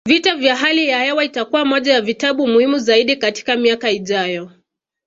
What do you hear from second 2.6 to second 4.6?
zaidi katika miaka ijayo